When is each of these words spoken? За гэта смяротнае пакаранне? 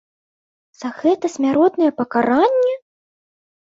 За 0.85 0.89
гэта 1.03 1.33
смяротнае 1.35 1.91
пакаранне? 2.01 2.75